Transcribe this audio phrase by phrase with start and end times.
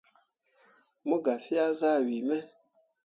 [1.07, 2.37] Mo gah fea zah wii me.